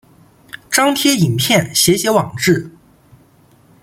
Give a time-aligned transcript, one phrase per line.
[0.71, 2.71] 张贴影片写写网志